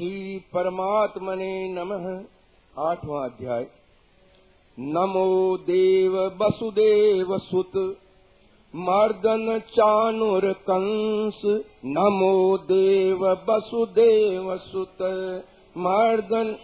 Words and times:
श्री 0.00 0.38
परमात्मने 0.38 1.68
नमः। 1.68 2.24
आठवां 2.78 3.28
अध्याय। 3.28 3.66
नमो 4.78 5.56
देव 5.56 6.18
वसुदेव 6.18 7.38
सुत, 7.38 7.96
मर्दन 8.76 9.58
चानुर 9.58 10.52
कंस। 10.52 11.42
नमो 11.84 12.58
देव 12.58 13.26
वसुदेव 13.26 14.56
सुत, 14.56 15.02
मर्दन 15.78 16.56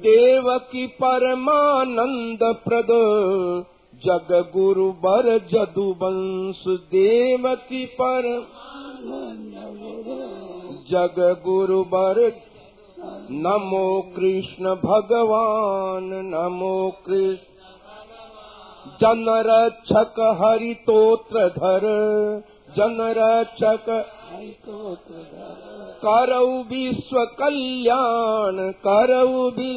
देवकी 0.00 0.86
परमानंद 0.86 2.38
प्रद 2.42 2.88
जग 3.94 4.50
गुरु 4.52 4.92
बर 4.92 5.38
जदु 5.38 5.90
वंश 5.90 6.64
देवकी 6.68 7.86
पर 7.86 8.48
जगरु 10.90 11.80
नमो 13.32 13.86
कृष्ण 14.16 14.64
भगवान् 14.64 16.10
नमो 16.12 16.76
कृष्ण। 17.06 17.46
जनरक्षक 19.00 20.20
हरितोत्रधर 20.40 21.84
जनरक्षक 22.76 23.86
करौ 26.04 26.46
विश्वकल्याण 26.62 28.56
करौ 28.86 29.50
वि 29.50 29.74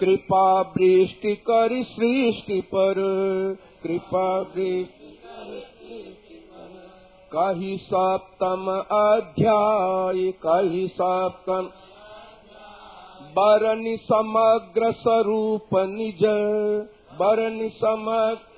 कृपा 0.00 0.60
वृष्टि 0.60 1.34
करि 1.50 1.82
सृष्टि 1.84 2.60
पर। 2.60 2.94
कृपा 3.82 4.40
वृष्टि 4.40 4.97
कही 7.34 7.76
सप्तम 7.76 8.68
अध्याय 8.92 10.30
कही 10.46 10.86
सप्तम। 10.88 11.68
बरनि 13.34 13.96
समग्र 14.02 14.90
स्वरूप 14.92 15.74
निज 15.88 16.24
बरनि 17.20 17.68
समग्र 17.74 18.48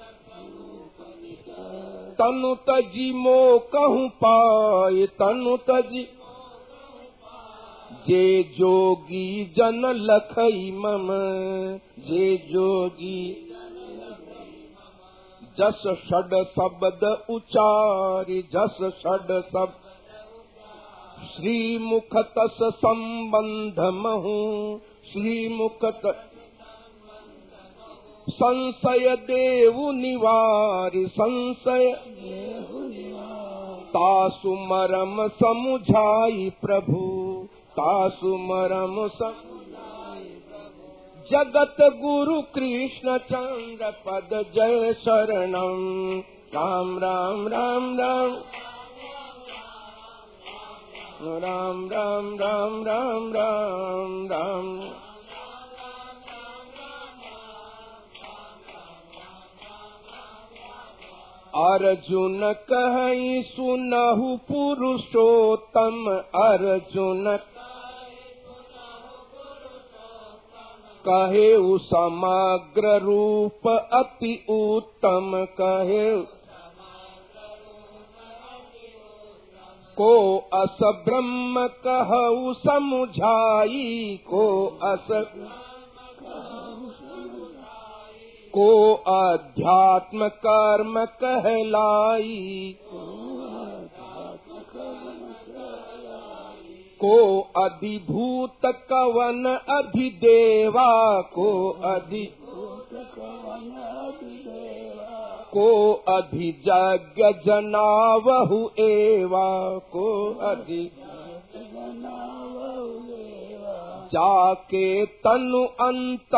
तनु 2.18 2.54
तजी 2.68 3.12
मो 3.12 3.36
कहूँ 3.74 4.08
पाए 4.24 5.06
तनु 5.18 5.56
तजी 5.68 6.02
जे 8.08 8.24
जोगी 8.58 9.44
जन 9.56 9.82
लखई 10.00 10.70
मम 10.76 11.08
जे 12.06 12.36
जोगी 12.50 13.20
जस 15.58 15.82
षड 16.00 16.34
शब्द 16.48 17.04
उचारि 17.30 18.42
जस 18.54 18.76
षड 18.98 19.30
सब 19.52 19.72
श्री 21.30 21.56
मुख 21.78 22.16
तस 22.36 22.58
संबंध 22.74 23.80
महु 23.96 24.36
श्री 25.12 25.36
मुख 25.54 25.84
संशय 28.28 29.14
देव 29.26 29.80
निवार 29.92 30.92
संशय 31.18 31.92
तासु 33.94 34.54
मरम 34.70 35.26
समुझाई 35.42 36.50
प्रभु 36.62 37.06
तासु 37.78 38.36
मरम 38.50 39.06
जगत 41.30 41.76
गुरु 41.80 42.42
कृष्ण 42.42 43.18
चंद्र 43.18 43.90
पद 43.90 44.44
जय 44.54 44.92
शरणम। 44.92 46.22
राम 46.54 46.98
राम 46.98 47.48
राम 47.48 47.98
राम। 47.98 48.32
राम 51.22 51.88
राम 51.92 52.38
राम 52.38 52.84
राम 52.84 53.32
राम 53.32 54.28
राम। 54.32 54.80
अर्जुन 61.64 62.54
कहीं 62.72 63.42
सुनहु 63.42 64.36
पुरुषोत्तम। 64.36 66.22
अर्जुन 66.34 67.38
कहे 71.08 71.48
समग्र 71.78 72.98
रूप 73.02 73.68
अति 73.68 74.34
उत्तम 74.50 75.32
कहे 75.60 76.04
को 79.96 80.12
अस 80.54 80.78
ब्रह्म 81.06 81.66
कहु 81.86 82.52
समुझाई 82.54 84.20
को 84.28 84.44
अस 84.82 85.08
को 88.54 88.70
अध्यात्म 89.14 90.28
कर्म 90.46 91.04
कहलाई 91.24 92.76
को 97.02 97.40
अधिभूत 97.56 98.66
कवन 98.92 99.44
अधिदेवा 99.76 100.90
को 101.34 101.50
अधि 101.90 102.24
को 105.54 105.92
अधिजज्ञ 106.08 107.22
जनावहु 107.46 108.58
एवा 108.84 109.48
को 109.92 110.08
अधि 110.50 110.84
जाके 114.14 115.06
तनु 115.24 115.64
अंत 115.86 116.34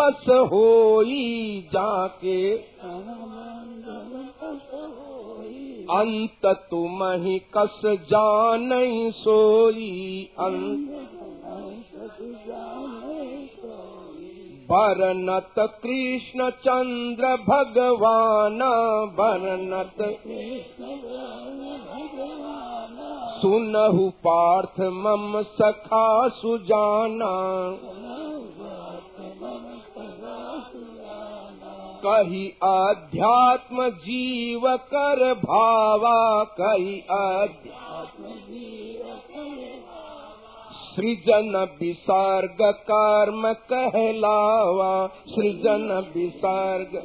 बस 0.00 0.24
होई 0.52 1.22
जाके 1.72 2.40
अंत 5.90 6.46
तुम 6.70 7.02
ही 7.22 7.38
कस 7.56 7.80
जान 8.10 8.70
सोई। 9.10 10.28
अंत 10.38 10.88
बरनत 14.70 15.54
कृष्ण 15.82 16.48
चंद्र 16.64 17.28
भगवान 17.48 18.58
बरनत 19.18 20.02
सुनहु 23.40 24.08
पार्थ 24.26 24.80
मम 24.80 25.40
सखा 25.42 26.06
सुजाना 26.28 27.32
कही 32.04 32.46
अध्यात्म 32.64 33.88
जीव 34.04 34.66
कर 34.92 35.32
भावा 35.44 36.18
कही 36.60 36.98
अध्यात्म 37.16 38.34
सृजन 40.94 41.56
विसर्ग 41.80 42.62
कर्म 42.90 43.52
कहलावा 43.72 44.92
सृजन 45.28 45.90
विसर्ग 46.14 46.96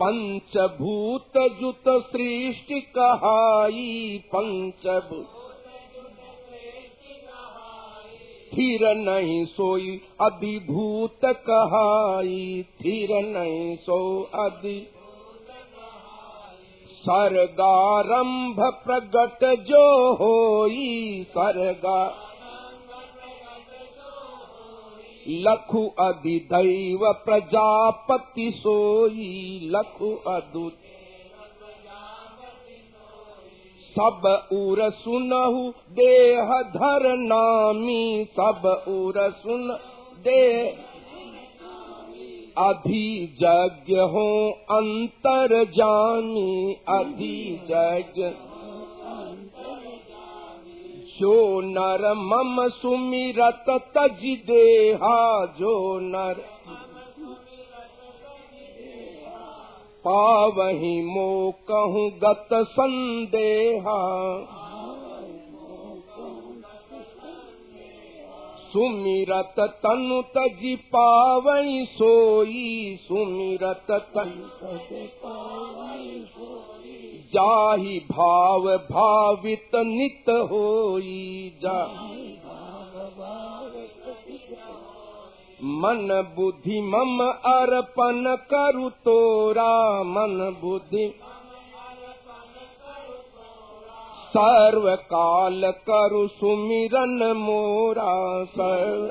पंचभूत 0.00 1.38
जुत 1.60 1.88
सृष्टि 2.10 2.80
कहाई 2.98 4.18
पंचभूत 4.34 5.43
नहीं 8.94 9.44
सोई 9.44 10.00
अधिभूत 10.20 11.20
कहाई 11.24 12.64
फिर 12.82 13.08
नहीं 13.24 13.76
सो 13.76 13.98
अधि 14.22 14.86
सर्गारंभ 17.06 18.60
प्रगट 18.86 19.64
जो 19.64 20.12
होई 20.14 21.26
सर्गा 21.30 22.20
लखु 25.28 25.86
अधिदैव 26.00 27.12
प्रजापति 27.12 28.52
सोई 28.56 29.60
लखु 29.64 30.14
अदुत 30.14 30.83
सब 33.94 34.22
उर 34.52 34.80
सुनहु 34.92 35.68
देह 35.92 36.50
धर 36.70 37.06
नामी। 37.18 38.24
सब 38.30 38.64
उर 38.88 39.18
सुन 39.32 39.68
दे 40.24 40.44
अधिजज्ञ 42.58 43.94
हो 44.12 44.30
अंतर 44.70 45.54
जानी। 45.70 46.76
अधिजज्ञ 46.88 48.30
जो 51.16 51.60
नर 51.60 52.02
मम 52.14 52.56
सुमिरत 52.68 53.64
तज 53.96 54.22
देहा 54.46 55.20
जो 55.58 55.74
नर 56.02 56.42
पावहि 60.06 61.00
मो 61.02 61.30
कहूँ 61.70 62.10
गत 62.24 62.48
संदेहा। 62.52 64.00
सुमिरत 68.68 69.54
तनु 69.58 70.22
तजी 70.22 70.74
पावई 70.76 71.84
सोई 71.84 72.98
सुमिरत 73.02 73.86
तनु 73.90 74.48
जाहि 77.34 77.98
भाव 78.12 78.68
भावित 78.90 79.70
नित 79.74 80.30
होई 80.50 81.52
जा 81.62 81.78
मन 85.62 86.32
बुद्धि 86.36 86.80
मम 86.80 87.32
अर्पण 87.46 88.36
करु 88.50 88.88
तोरा 88.88 90.02
मन 90.02 90.56
बुद्धि। 90.62 91.14
सर्व 94.36 94.96
काल 94.96 95.72
करु 95.88 96.28
सुमिरन 96.28 97.32
मोरा 97.36 98.44
सर्व 98.44 99.06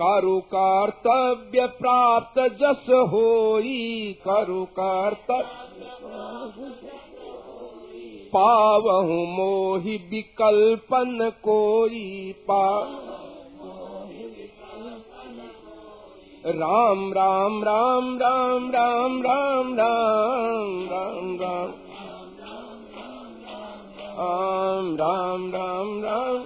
करु 0.00 0.40
कर्तव्य 0.54 1.66
प्राप्त 1.66 2.40
जस 2.60 2.86
होई 3.12 4.16
करु 4.28 4.66
कर्तव्य 4.78 7.03
पावहु 8.36 9.12
मोहि 9.12 9.96
विकल्पन 10.10 11.32
कोई 11.44 12.34
पा। 12.50 12.80
राम 16.46 17.12
राम 17.12 17.64
राम 17.64 18.18
राम 18.18 18.70
राम 18.70 19.22
राम 19.22 19.74
राम 19.74 20.88
राम 20.88 21.38
राम। 21.40 21.72
राम 24.18 24.96
राम 24.96 25.52
राम 25.52 26.02
राम। 26.02 26.44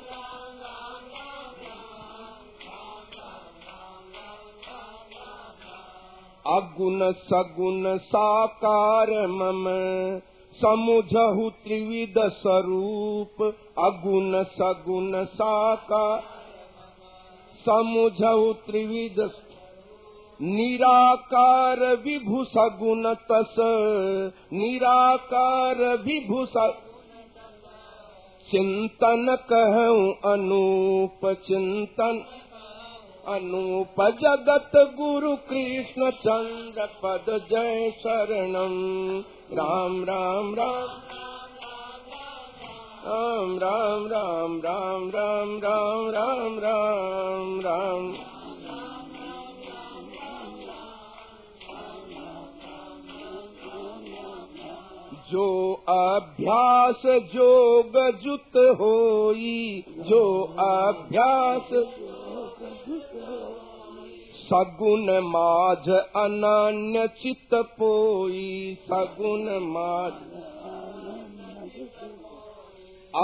अगुण 6.47 7.13
सगुण 7.13 7.99
साकार 7.99 9.27
मम 9.27 9.65
समुझहु 10.61 11.51
त्रिविध 11.65 12.19
स्वरूप 12.19 13.43
अगुण 13.79 14.43
सगुण 14.55 15.25
साकार 15.25 16.23
समुझहु 17.65 18.53
त्रिविध 18.67 19.21
निराकार 20.41 21.81
विभु 22.05 22.45
सगुण 22.45 23.15
तस। 23.31 23.55
निराकार 24.53 25.83
विभु 26.05 26.45
चिंतन 28.49 29.37
कहूँ 29.53 30.33
अनूप 30.33 31.27
चिंतन 31.47 32.23
अनूप 33.29 34.01
जगत 34.21 34.77
गुरु 34.99 35.35
कृष्ण 35.49 36.11
चंद्र 36.21 36.85
पद 37.03 37.27
जय 37.51 37.91
शरणम 37.99 38.77
राम 39.59 39.99
राम 40.05 40.55
राम 40.55 40.87
राम 43.09 43.59
राम 43.59 44.07
राम 44.09 44.57
राम 44.61 45.11
राम 45.11 45.61
राम 45.61 46.09
राम 46.11 46.59
राम 46.61 47.61
राम 47.61 48.13
जो 55.31 55.49
अभ्यास 55.91 57.03
जोग 57.33 57.97
जुत 58.23 58.57
होई 58.81 59.85
जो 60.09 60.23
अभ्यास 60.65 61.73
सगुण 64.35 65.21
माझ 65.21 65.89
अनन्य 66.17 67.09
चित 67.09 67.55
पोई 67.55 68.79
सगुण 68.81 69.59
माझ। 69.61 70.13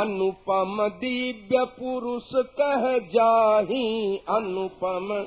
अनुपम 0.00 0.88
दिव्य 0.88 1.64
पुरुष 1.64 2.30
कह 2.34 2.98
जाही 2.98 4.16
अनुपम। 4.16 5.26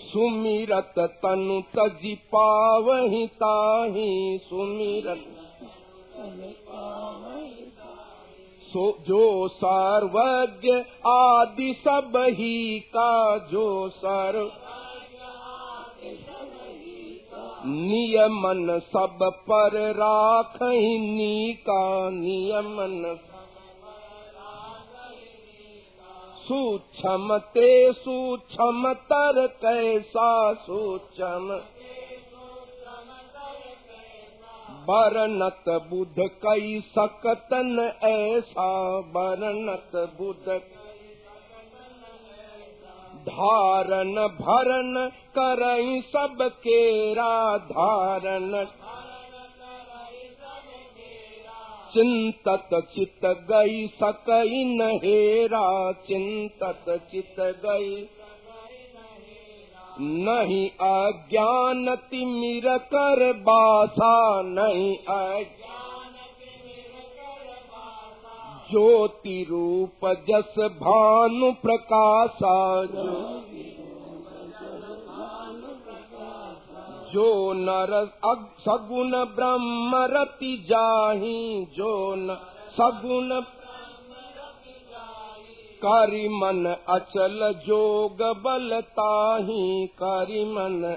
सुमिरत 0.00 0.94
तनु 0.98 1.60
तजी 1.60 2.14
पावही 2.14 3.26
ताही 3.26 4.38
सुमिरत 4.42 5.49
सो 8.72 8.84
जो 9.00 9.48
सर्वज्ञ 9.48 10.72
आदि 11.06 11.72
सब 11.80 12.12
ही 12.30 12.80
का 12.80 13.38
जो 13.38 13.88
सर्व 13.88 14.50
नियमन 17.66 18.78
सब 18.78 19.18
पर 19.48 19.74
राख 19.92 20.58
का 21.68 22.10
नियमन। 22.10 23.18
सूक्ष्म 26.44 27.38
ते 27.38 27.70
सूक्ष्म 27.92 28.92
तर 28.92 29.46
कैसा 29.46 30.30
सूक्ष्म 30.54 31.60
बरनत 34.80 35.68
बुध 35.90 36.20
कई 36.42 36.80
सकतन 36.88 37.78
ऐसा 38.04 38.68
बरनत 39.14 39.96
बुध 40.18 40.48
सब 46.12 46.38
केरा 46.64 47.56
धारण 47.66 48.64
चिंतत 51.94 52.68
चित 52.94 53.26
गई 53.50 53.86
सकई 54.02 54.64
नहेरा 54.74 55.92
चिंतत 55.92 56.84
चित 57.10 57.40
गई 57.64 57.94
नहीं 60.00 60.66
अज्ञान 60.82 61.94
तिमिर 62.10 62.66
कर 62.92 63.32
बासा 63.40 64.12
नहीं 64.42 64.96
ज्योति 68.70 69.38
रूप 69.50 70.06
जस 70.28 70.54
भानु 70.80 71.50
प्रकाशा। 71.62 72.56
जो 77.12 77.30
नर 77.52 77.92
सगुण 78.60 79.10
ब्रह्म 79.36 80.02
रति 80.12 80.56
जाही 80.68 81.64
जो 81.76 81.94
न 82.16 82.36
सगुण 82.70 83.40
मन 85.84 86.76
अचल 86.88 87.52
जोग 87.66 88.22
बलताही 88.22 89.86
करि 89.86 90.44
मन। 90.44 90.96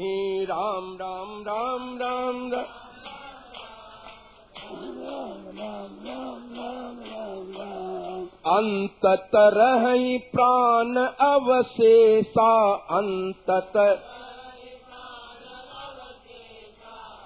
ई 0.00 0.44
राम 0.44 0.98
राम 1.00 1.42
राम 1.42 1.98
राम 1.98 2.52
राम। 2.52 2.78
अंतत 8.46 9.30
रही 9.34 10.18
प्राण 10.18 10.96
अवशेषा 11.06 12.74
अंतत 12.74 13.72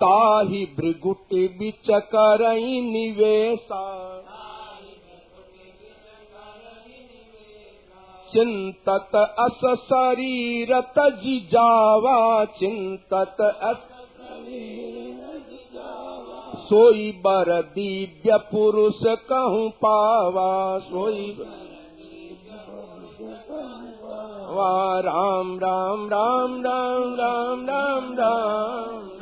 ताही 0.03 0.67
भृगुट 0.79 1.29
बिच 1.33 1.91
करई 1.91 2.81
निवेशा 2.81 4.13
चिन्तत 8.35 9.17
अस 9.47 9.65
शरीर 9.89 10.81
तजि 10.99 11.39
जावा 11.53 12.21
चिन्तत 12.59 13.41
अस 13.71 13.89
सोई 16.67 17.11
बर 17.25 17.51
दिव्य 17.75 18.37
पुरुष 18.51 19.01
कहूं 19.31 19.69
पावा 19.83 20.53
सोई 20.79 21.27
वा 24.57 24.73
राम 25.07 25.55
राम 25.63 26.07
राम 26.09 26.57
राम 26.67 27.15
राम 27.21 27.67
राम 27.69 28.13
राम 28.21 29.22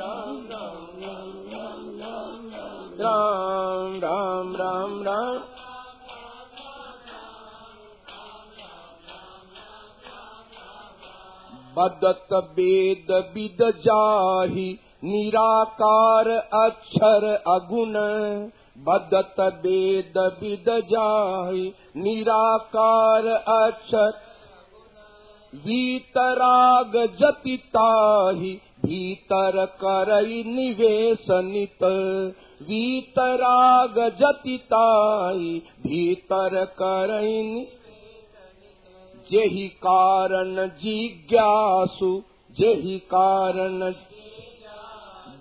बदत 11.77 12.33
विद 12.57 13.61
जाहि 13.85 14.69
निराकार 15.03 16.29
अक्षर 16.63 17.25
अगुण। 17.47 17.93
बदत 18.77 19.39
विद 19.65 20.69
जाहि 20.91 21.67
निराकार 21.97 23.27
अक्षर 23.27 24.19
वीतराग 25.55 26.91
जतिताहि 27.19 28.53
भीतर 28.85 29.65
करई 29.83 30.43
निवेशनित 30.47 31.83
वीतराग 32.61 33.99
जतिताई 34.19 35.61
भीतर 35.81 36.65
करई 36.81 37.67
जेहि 39.29 39.67
कारण 39.85 40.55
जिज्ञासु 40.81 42.11
जेहि 42.59 42.97
कारण 43.13 43.91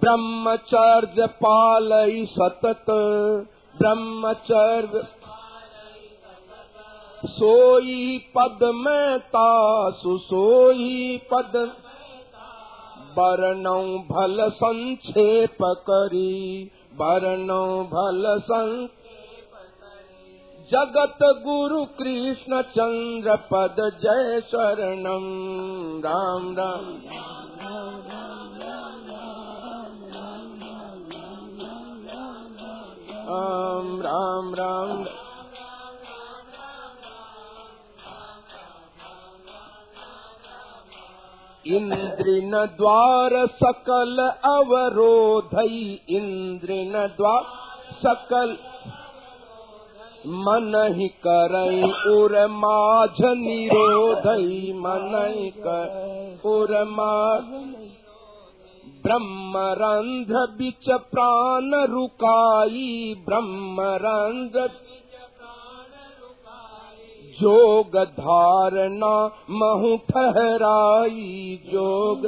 ब्रह्मचर्य 0.03 1.27
पालई 1.45 2.25
सतत 2.33 2.91
ब्रह्मचर्य 3.81 5.03
सोई 7.29 8.19
पद 8.37 8.63
में 8.75 9.19
तासु 9.35 10.17
सोई 10.19 11.17
पद 11.33 11.57
बरनौ 13.17 13.83
भल 14.11 14.49
संक्षेप 14.63 15.59
करी 15.89 16.65
बरनौ 17.01 17.65
भल 17.93 18.25
सं 18.47 18.71
जगत 20.73 21.19
गुरु 21.23 21.85
कृष्ण 21.85 22.63
चंद्र 22.63 23.37
पद 23.37 23.77
जय 24.03 24.41
शरणम 24.41 25.25
राम 26.07 26.57
राम। 26.57 26.85
राम 33.99 34.01
राम 34.01 34.55
राम। 34.55 35.05
इंद्रिन 41.67 42.51
द्वार 42.51 43.47
सकल 43.47 44.33
अवरोधई 44.45 46.01
इंद्रिन 46.09 46.93
द्वार 46.93 47.43
सकल 48.07 48.57
मन 50.27 50.75
ही 50.97 51.07
करई 51.27 51.83
उर 52.13 52.35
माझ 52.51 53.21
निरोधई 53.37 54.73
मन 54.77 55.15
ही 55.37 55.51
कर 55.67 56.49
उर 56.49 56.73
माझ 56.89 57.41
ब्रह्मरंध्र 59.05 60.45
बिच 60.59 60.91
प्राण 61.13 61.75
रुकाई 61.93 63.15
ब्रह्मरंध्र 63.27 64.69
जोग 67.39 67.97
धारणा 68.21 69.15
महु 69.61 69.97
ठहराई 70.11 71.59
जोग 71.73 72.27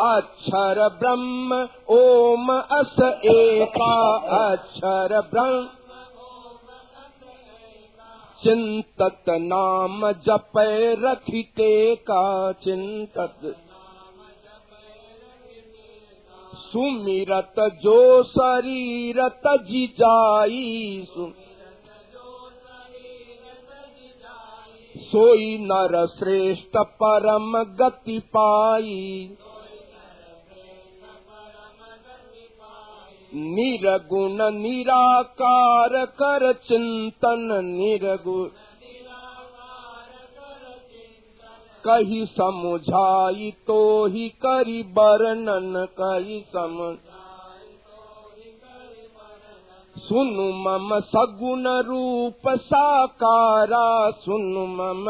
अक्षर 0.00 0.78
ब्रह्म 0.98 1.56
ओम 1.90 2.50
अस 2.52 2.96
एका 3.26 3.94
अक्षर 4.38 5.20
ब्रह्म। 5.30 5.66
चिंतत 8.42 9.24
नाम 9.42 10.10
जप 10.26 10.58
रखिते 11.00 11.72
का 12.02 12.26
चिंतत। 12.62 13.54
सुमिरत 16.62 17.54
जो 17.82 18.22
शरीर 18.22 19.20
तजी 19.44 19.86
जाई 19.98 21.06
सोई 25.02 25.56
नर 25.60 25.94
श्रेष्ठ 26.08 26.76
परम 27.02 27.52
गति 27.76 28.18
पाई 28.26 28.96
निरगुण 33.34 34.38
निराकार 34.52 36.04
कर 36.20 36.52
चिंतन 36.68 37.48
निरगुण 37.64 38.48
कही 41.84 42.24
समुझाई 42.26 43.50
तो 43.66 43.80
ही 44.12 44.28
करी 44.44 44.80
वर्णन 44.96 45.84
कही 46.00 46.40
सम 46.54 46.78
सुनु 50.08 50.48
मम 50.64 50.98
सगुण 51.06 51.66
रूप 51.86 52.48
साकारा 52.64 53.88
सुनु 54.24 54.66
मम 54.76 55.08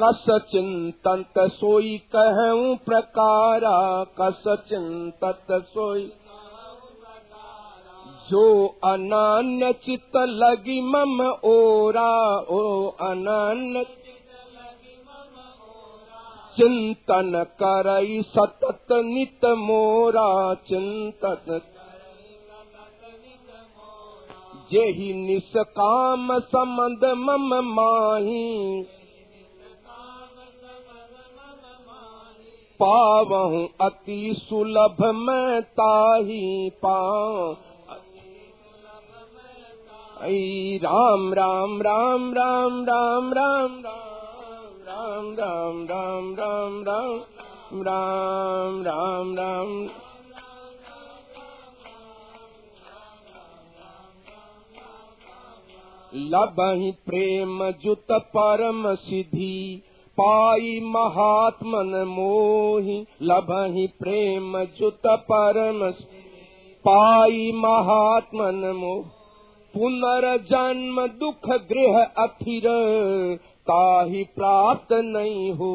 कस 0.00 0.24
चिंतत 0.50 1.38
सोई 1.52 1.96
कहूँ 2.14 2.76
प्रकारा 2.76 3.78
कस 4.20 4.42
चिंतत 4.68 5.46
सोई। 5.68 6.12
जो 8.30 8.44
अनन्य 8.84 9.72
चित 9.72 10.16
लगी 10.16 10.80
मम 10.80 11.20
ओरा 11.44 12.10
ओ 12.50 12.60
अनन्य 13.00 13.84
चिंतन 16.56 17.32
करई 17.62 18.20
सतत 18.22 18.92
नित 18.92 19.44
मोरा 19.58 20.54
चिंतन 20.68 21.60
जेहि 24.72 25.12
निष्काम 25.14 26.38
संबंध 26.38 27.04
मम 27.16 27.54
माही 27.74 28.82
पावहूँ 32.82 33.68
अति 33.80 34.34
सुलभ 34.38 35.02
मैं 35.14 35.62
ताही 35.62 36.70
आई 40.22 40.78
राम 40.82 41.32
राम 41.32 41.80
राम 41.82 42.32
राम 42.32 42.82
राम 42.84 43.32
राम 43.32 43.82
राम 44.88 45.34
राम 45.34 45.84
राम 45.86 46.34
राम 46.34 46.82
राम 46.82 47.82
राम 47.82 48.82
राम 48.82 49.34
राम 49.34 49.88
लबहि 56.14 56.90
प्रेम 57.06 57.70
जुत 57.82 58.12
परम 58.36 58.94
सिद्धि 58.94 59.82
पाई 60.20 60.80
महात्मन 60.84 62.04
मोहि, 62.08 63.04
लभहि 63.22 63.86
प्रेम 63.98 64.58
जुत 64.78 65.06
परम 65.06 65.90
पाई 66.84 67.52
महात्मन 67.54 68.72
मोह 68.76 69.02
पुनर्जन्म 69.74 71.06
दुख 71.06 71.48
गृह 71.70 72.02
अथिर, 72.18 72.62
ताहि 73.62 74.24
प्राप्त 74.36 74.92
नहीं 74.92 75.52
हो 75.52 75.72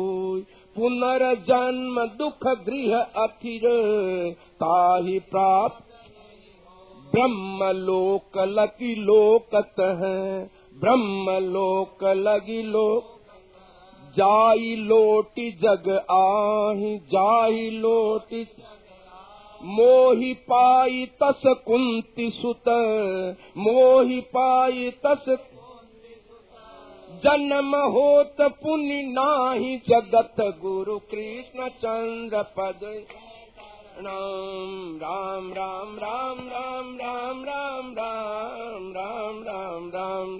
पुनर्जन्म 0.75 2.05
दुख 2.17 2.47
गृह 2.65 2.97
अथिर, 2.97 3.61
ताहि 4.55 5.19
प्राप्त 5.19 5.83
ब्रह्म 7.11 7.71
लोक 7.79 8.37
लगी 8.37 8.95
लोकत। 8.95 9.75
है 9.79 10.45
ब्रह्म 10.79 11.31
लोक 11.51 12.03
लगी 12.03 12.61
लोक 12.63 13.22
लोटी 14.19 15.49
जग 15.51 15.89
आही 16.11 16.97
जाई 17.13 17.69
लोटी 17.69 18.45
मोहि 19.61 20.33
पाई 20.49 21.05
तस 21.23 21.41
कुंती 21.67 22.29
सुत 22.31 22.69
मोहि 23.57 24.19
पाई 24.35 24.89
तस 25.05 25.25
जन्म 27.23 27.75
होत 27.93 28.41
पुनि 28.63 29.01
नाही 29.13 29.75
जगत 29.89 30.41
गुरु 30.61 30.97
कृष्ण 31.11 31.67
चंद्र 31.83 32.41
पद 32.57 32.81
राम 33.99 34.97
राम 35.01 35.53
राम 35.53 35.95
राम 35.97 36.39
राम 36.49 36.95
राम 36.95 37.43
राम 37.45 37.93
राम 37.93 38.91
राम 38.93 39.43
राम 39.43 39.89
राम 39.89 40.39